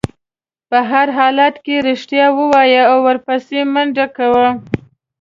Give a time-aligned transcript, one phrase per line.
[0.69, 4.49] په هر حالت کې رښتیا ووایه او ورپسې منډه کوه.